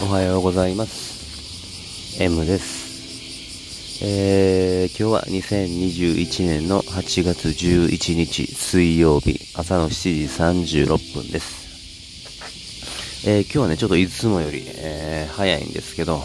[0.00, 2.22] おはようございます。
[2.22, 4.04] M です。
[4.04, 13.26] えー、今日は2021年の8月11日水曜日朝の7時36分です。
[13.28, 16.20] えー、今日はねちょっといつもより、えー、早いんですけど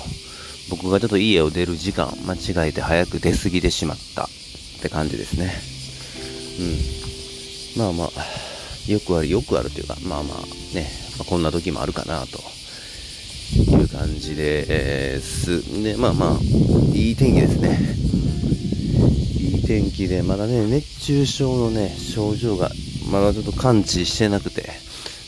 [0.69, 4.25] 僕がちょっと家を出る時間間違えて早く出過ぎてしまった。
[4.25, 4.27] っ
[4.83, 5.51] て感じですね。
[7.75, 7.81] うん。
[7.81, 10.37] まあまあよくあるよくあるというかまあまあ
[10.75, 12.39] ね、まあ、こんな時もあるかなと
[13.83, 16.39] いう感じで、えー、す、で、まあまあ、
[16.93, 17.79] いい天気ですね。
[19.37, 22.71] いい天気で、まだね、熱中症のね、症状が、
[23.11, 24.69] まだちょっと感知してなくて、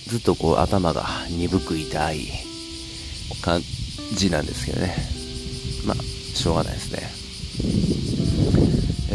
[0.08, 2.28] ずっとこう頭が鈍く痛い
[3.41, 3.62] 感
[4.14, 4.95] じなんですけどね。
[5.86, 7.26] まあ、しょうがないですね。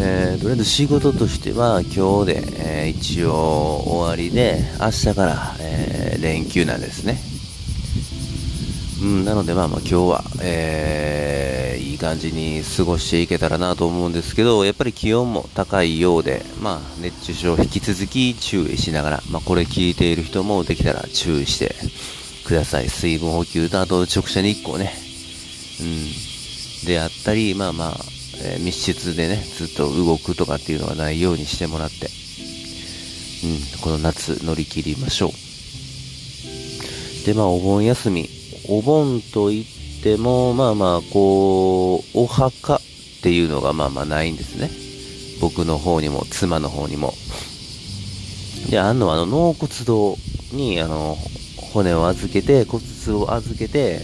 [0.03, 7.30] えー、とりあえず仕事としては今日で、えー、一応終わりで明日から、えー、連休なんですね。
[9.03, 21.75] うん、なのでまあまあ今日は、えー、いい感じに過ごしていけたらなと思うんですけど、やっぱり気温も高いようで、まあ熱中症引き続き注意しながら、まあこれ聞いている人もできたら注意して
[22.45, 22.91] ください。
[22.91, 24.93] 水分補給とあと直射日光ね。
[25.81, 25.85] う
[26.85, 26.87] ん。
[26.87, 27.97] であったり、まあまあ、
[28.43, 32.09] えー、密室でね、ずっと動くとかっていうのはないようにしてもらって、
[33.45, 37.27] うん、この夏乗り切りましょう。
[37.27, 38.29] で、まあお盆休み、
[38.71, 42.81] お盆といっても、まあまあ、こう、お墓っ
[43.21, 44.71] ていうのがまあまあないんですね。
[45.41, 47.13] 僕の方にも、妻の方にも。
[48.71, 50.17] で、あんのは、あの、納骨堂
[50.53, 51.19] に、あの、
[51.73, 54.03] 骨を預けて、骨を預けて、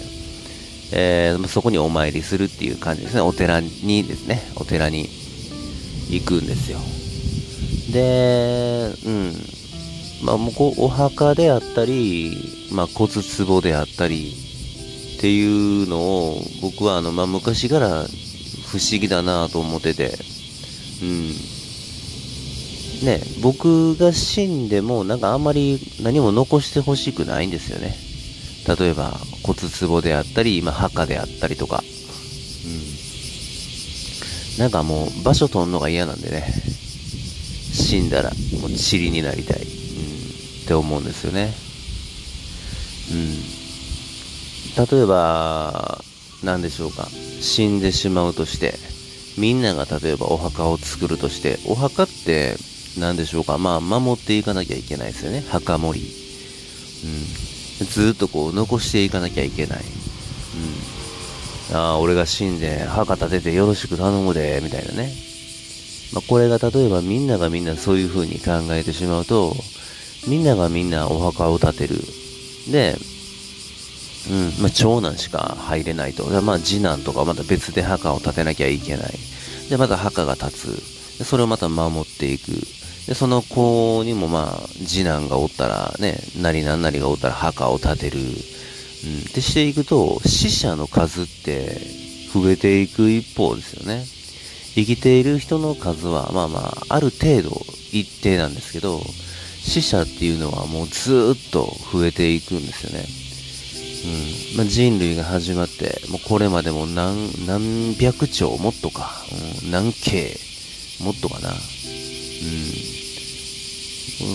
[0.92, 3.20] えー、そこにお参りするっていう感じですね。
[3.20, 5.08] お寺にですね、お寺に
[6.10, 6.78] 行くんですよ。
[7.92, 9.32] で、うん。
[10.24, 12.36] まあ、もうこう、お墓であったり、
[12.72, 13.12] まあ、骨
[13.46, 14.45] 壺であったり、
[15.16, 18.04] っていうのを僕はあの、まあ、昔から
[18.66, 20.12] 不思議だなと思ってて、
[21.02, 21.28] うん。
[23.04, 27.96] ね、僕が死んでもなんかあんまり何も残してほしくないんですよね。
[28.78, 31.82] 例えば骨壺であったり、まあ、墓であったりとか。
[34.56, 34.60] うん。
[34.60, 36.52] なんかもう場所取んのが嫌なんでね。
[37.72, 39.62] 死んだらもう塵になりたい。
[39.62, 39.66] うん。
[39.66, 39.68] っ
[40.66, 41.54] て思うんですよね。
[43.12, 43.55] うん。
[44.76, 46.02] 例えば、
[46.44, 47.08] 何でしょうか。
[47.40, 48.74] 死んでしまうとして、
[49.38, 52.56] みんなが例えばお墓を作るとして、お墓って
[52.98, 53.58] 何でしょうか。
[53.58, 55.44] まあ、守っていかなきゃいけないですよね。
[55.48, 56.06] 墓守り。
[56.06, 57.86] うん。
[57.86, 59.80] ずっとこう、残していかなきゃいけない。
[61.70, 61.76] うん。
[61.76, 65.12] ああ、俺が死んで墓立ててよろしく頼むで、みたいなね。
[66.12, 69.54] まあ、これが例えばみんながみんなそういう風に考えてしまうと、
[70.26, 71.96] みんながみんなお墓を建てる。
[72.70, 72.96] で、
[74.30, 76.24] うん、まあ、長男しか入れないと。
[76.42, 79.12] まあ、次男とかまた別で墓を建てなきゃいけない。
[79.70, 81.18] で、また墓が建つ。
[81.18, 82.50] で、それをまた守っていく。
[83.06, 88.18] で、その子にもまあ、次男がおったらね、何々なりがおったら墓を建てる。
[88.18, 88.24] うん。
[88.24, 88.32] っ
[89.32, 91.80] てしていくと、死者の数って
[92.32, 94.04] 増えていく一方ですよね。
[94.74, 97.50] 生きている人の数は、まあまあ、ある程度
[97.92, 99.00] 一定なんですけど、
[99.62, 103.25] 死者っていうのはもうずっと増えていくんですよね。
[104.06, 109.10] うんまあ、人類が始まって、もうこれまでも何何百兆、もっとか、
[109.64, 110.38] うん、何京、
[111.00, 111.50] もっとかな。
[111.50, 111.56] うん。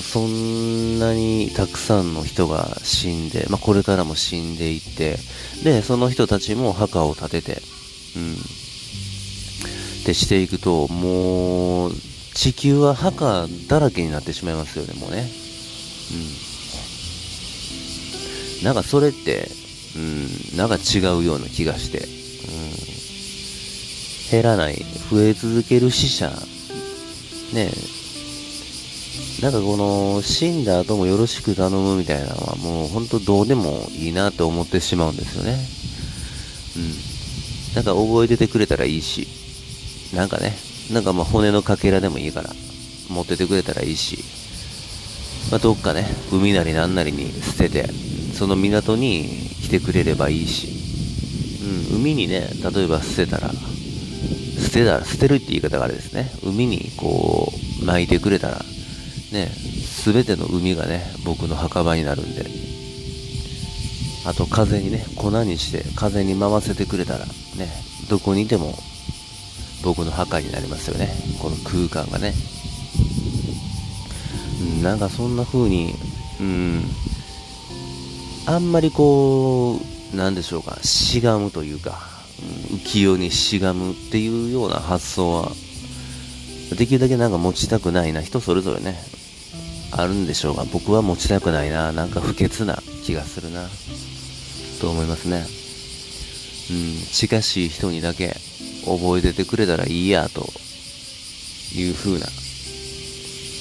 [0.01, 5.17] そんなにたくさんの人が死んで、まあ、これからも死んでいって、
[5.63, 7.61] で、その人たちも墓を建てて、
[8.17, 8.33] うん。
[8.33, 8.37] っ
[10.05, 11.93] てしていくと、もう、
[12.33, 15.29] 地球は墓だらけになってしまいますよね、もうね。
[18.59, 18.65] うん。
[18.65, 19.49] なんかそれって、
[19.95, 22.05] うん、なんか違うような気がして、うん、
[24.31, 24.75] 減らない、
[25.09, 26.29] 増え続ける死者、
[27.53, 27.71] ね
[29.41, 35.57] なんかこの、死んだ後もよろしく頼むみたいなのはもう本当どうでもいいなって思ってしまうんですよね。
[36.77, 37.75] うん。
[37.75, 39.27] なんか覚えててくれたらいいし、
[40.15, 40.55] なんかね、
[40.91, 42.51] なんかまあ骨のかけらでもいいから、
[43.09, 44.23] 持っててくれたらいいし、
[45.49, 47.89] まあ、どっかね、海なりなんなりに捨てて、
[48.41, 49.27] その港に
[49.61, 50.67] 来てくれればいいし、
[51.93, 57.53] うん、海にね、例えば捨てたら、捨てたら、捨てるって言い方があれですね、海にこ
[57.83, 58.57] う、巻いてくれたら、
[59.31, 62.47] ね、すべての海がね、僕の墓場になるんで、
[64.25, 67.31] あと風にね、粉にして風に回せてくれたら、ね、
[68.09, 68.73] どこにいても
[69.83, 71.13] 僕の墓になりますよね。
[71.39, 72.33] この空間がね。
[74.81, 75.93] なんかそんな風に、
[76.39, 76.83] うん、
[78.45, 79.79] あんまりこ
[80.13, 81.99] う、何でしょうか、しがむというか、
[82.71, 85.51] うん、浮世にしがむっていうような発想は、
[86.77, 88.97] できるだけなんか持ちたくないな、人それぞれね、
[89.91, 93.69] あるんでしょうが、僕は持ちたくないな、なんか不潔な気がするな、
[94.79, 95.45] と思いますね。
[96.71, 98.35] うん、近しい人にだけ
[98.85, 100.49] 覚えててくれたらいいや、と
[101.75, 102.25] いう風な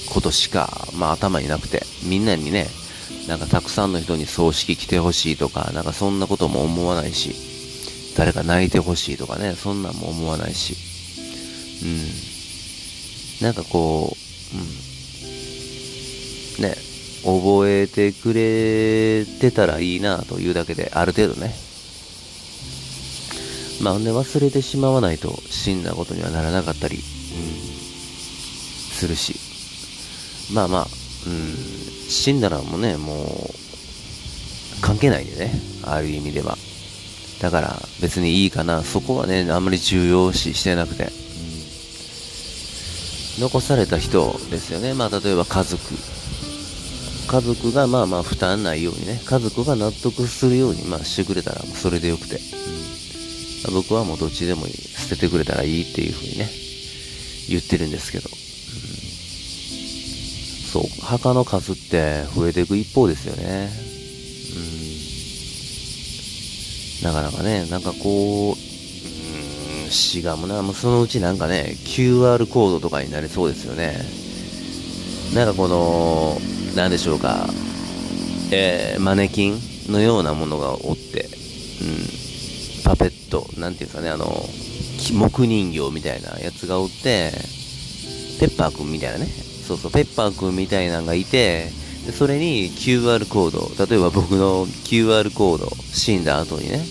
[0.08, 2.68] ことしか、まあ頭になくて、みんなにね、
[3.28, 7.34] なんかたくさんの人に葬式来てほしいとか、なんかそんなことも思わないし、
[8.16, 10.76] 誰か泣いてほしいとかね、そんなんも思わないし、
[13.40, 13.46] うん。
[13.46, 14.16] なんかこ
[14.54, 14.64] う、うん。
[16.62, 16.76] ね、
[17.24, 21.54] 覚えてくれてたらいいなというだけで、ある程度ね。
[23.80, 27.02] まあ、んで忘れてしまわないと死んだことにはならなかったり、うん、
[28.92, 29.36] するし。
[30.52, 30.86] まあまあ、
[31.26, 31.54] うん、
[32.10, 35.52] 死んだらもうね、もう、関係ないんでね、
[35.84, 36.58] ある意味では。
[37.40, 41.12] だから別にいいかな、そこはね、あんまり重要視してなくて。
[43.38, 45.80] 残された人ですよね、まあ例えば家族。
[47.28, 52.40] 家族がまあまあ負担ないようにね、家族が納得するようにまあしてくれたらそれでよくて。
[53.72, 56.50] 僕はもうどっちでもいい、捨ててくれたらいいっていう風にね、
[57.48, 58.28] 言ってるんですけど。
[60.70, 63.68] そう、墓の数って増えていく一方ですよね。
[67.02, 67.12] うん。
[67.12, 73.96] なかなかね、なんかこう、うん、しがむな、もうそのうちなんかね、QR コードとかになりそうですよね。
[75.34, 76.40] なんかこの、
[76.76, 77.48] なんでしょうか、
[78.52, 79.58] えー、マネキン
[79.88, 84.48] のようなものがおって、うん、パペット、なんていうんですかね、あの、
[85.18, 87.32] 木人形みたいなやつがおって、
[88.38, 91.68] ペッパーくんみたいなね、そうそう、ペッパーくんみたいなのがいて、
[92.18, 96.84] それに QR コード、例えば僕の QR コード、死んだ後にね、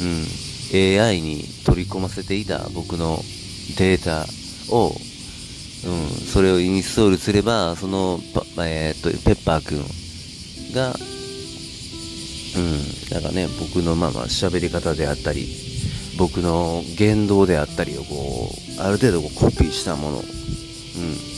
[0.00, 3.20] うん、AI に取り込ませていた僕の
[3.78, 4.26] データ
[4.74, 8.18] を、うん、それをインストールすれば、その、
[8.58, 10.94] えー、っと、ペッパーくんが、
[12.54, 15.46] うん、なんかね、僕のまあまあ喋り方であったり、
[16.18, 21.31] 僕の言動であったりをこう、ある程度こうコピーしたもの、うん、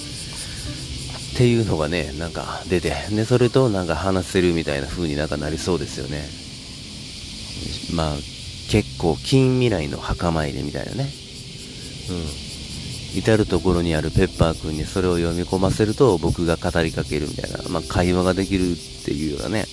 [1.34, 6.22] っていうのがね、なんか出て、で、それとなんか話せるみたいな風になんかなりそうですよね。
[7.92, 8.16] まあ、
[8.70, 11.10] 結構近未来の墓参りみたいなね。
[12.08, 13.18] うん。
[13.18, 19.66] 至るところにあるペッパーくんにそれを読み込ませると僕が語りかけるみたいな、まあ会話ができるっていうようなね。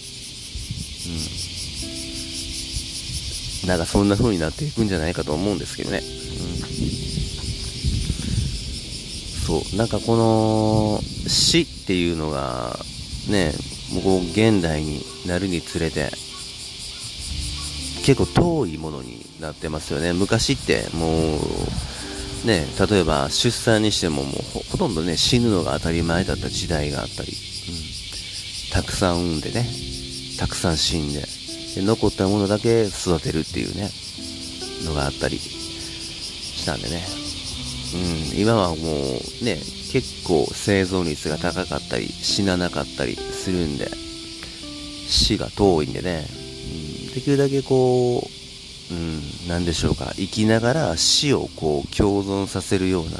[3.64, 3.68] うん。
[3.68, 6.00] なんかそんな風になっていくんじゃないかと思うんですけどね。
[6.00, 7.11] うん
[9.52, 12.80] そう、なんかこの死っていうのが、
[13.30, 13.52] ね、
[13.92, 16.10] もう現代になるにつれて、
[18.06, 20.14] 結構遠いものになってますよね。
[20.14, 21.38] 昔っても
[22.46, 24.34] う、ね、例えば出産にしてももう
[24.72, 29.68] ほとんどね、死ぬのが当たり前だった時代があったり、うん、たくさん産んでね、
[30.40, 31.20] たくさん死んで、
[31.76, 33.90] で残ったものだけ育てるっていうね、
[34.86, 37.21] のがあったりしたんでね。
[37.94, 39.60] うん、今はもうね、
[39.92, 43.90] 結構生存率が高かったり、死ななかったりするんで、
[45.08, 46.26] 死が遠いんでね、
[47.08, 48.30] うん、できるだけこ
[48.90, 53.18] う、うん、なんでしょうか、生きながら死をこう共存させるような、うん、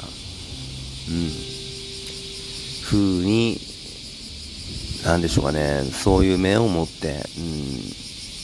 [2.84, 3.60] 風に、
[5.04, 7.52] なんでしょうかね、そういう面を持って、うん、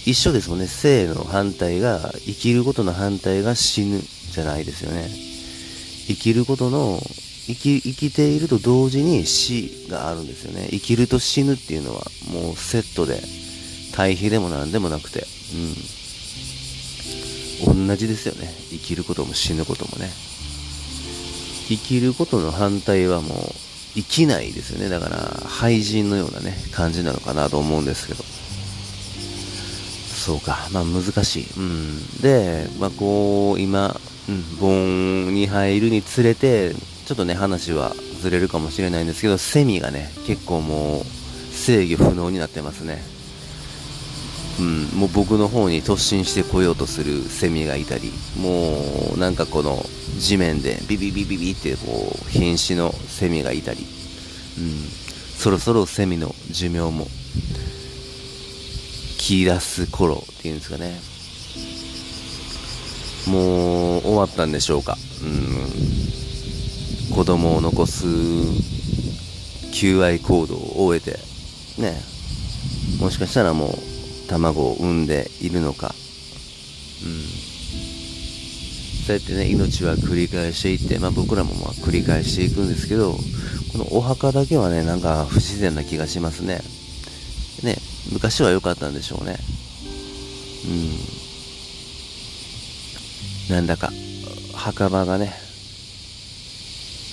[0.04, 5.27] 一緒ですもんね、生の反対が、生きることの反対が死ぬじゃないですよね。
[6.08, 7.00] 生きることの
[7.46, 10.68] 生き生きていると同時に死があるんですよね。
[10.70, 13.20] 生きると死ぬっていうのはもうセットで
[13.92, 15.26] 対比でも何でもなくて。
[15.54, 15.58] う
[17.74, 17.88] ん。
[17.88, 18.54] 同じですよね。
[18.70, 20.10] 生きることも死ぬこともね。
[21.68, 23.38] 生きることの反対はもう
[23.94, 24.88] 生きないですよね。
[24.88, 28.24] だから廃人のようなね感じなのかなと思うんですけど。
[30.14, 30.68] そうか。
[30.72, 31.46] まあ難しい。
[31.56, 32.20] うん。
[32.20, 34.00] でまあこう今、
[34.60, 36.74] 盆に入るにつれて、
[37.06, 41.04] ちょっとね、話はずれるかもしれないんですけど、セミがね、結構もう
[41.54, 43.02] 制御不能になってますね。
[44.58, 49.84] うん、もう僕の方に突進してこようとするセミがいたり、もうなんかこの
[50.18, 53.86] 地面でビビビビビってこう瀕死のセミがいたり、
[54.58, 54.88] うん、
[55.36, 57.06] そろそろセミの寿命も
[59.16, 61.00] 切り出す頃っていうんですかね。
[63.28, 64.96] もう終わったんでしょうか。
[65.22, 65.26] う
[67.12, 67.14] ん。
[67.14, 68.06] 子供を残す
[69.72, 71.18] 求愛行動を終えて、
[71.80, 72.00] ね。
[73.00, 75.94] もしかしたらもう卵を産んでいるのか、
[77.04, 77.48] うん
[79.08, 83.14] そうやってね、命は繰り返していって、まあ僕らもまあ繰り返していくんですけど、
[83.72, 86.60] このお墓だけはね、なんか不自然な気がしますね。
[87.62, 87.78] ね、
[88.12, 89.38] 昔は良かったんでしょうね。
[90.66, 91.27] うん。
[93.48, 93.90] なんだか、
[94.54, 95.32] 墓場がね、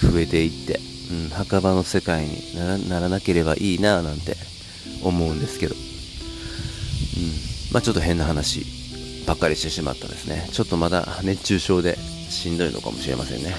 [0.01, 0.79] 増えていって、
[1.11, 4.35] うん、墓場の世界にならならなければいいなぁなんて
[5.03, 5.81] 思うんですけど、うん、
[7.71, 8.65] まあちょっと変な話
[9.25, 10.49] ばっかりしてしまったですね。
[10.51, 11.97] ちょっとまだ熱中症で
[12.29, 13.55] しんどいのかもしれませんね。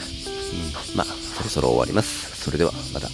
[0.92, 2.42] うん、まあそろそろ終わります。
[2.42, 3.09] それではまた。